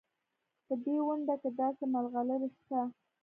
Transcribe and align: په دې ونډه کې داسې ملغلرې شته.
په 0.65 0.73
دې 0.83 0.95
ونډه 1.05 1.35
کې 1.41 1.49
داسې 1.59 1.83
ملغلرې 1.93 2.49
شته. 2.57 2.79